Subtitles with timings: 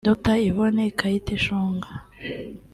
[0.07, 1.89] Dr Yvonne Kayiteshonga